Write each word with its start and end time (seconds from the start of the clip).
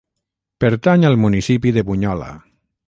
Pertany 0.65 1.05
al 1.11 1.19
municipi 1.27 1.77
de 1.77 1.87
Bunyola. 1.91 2.33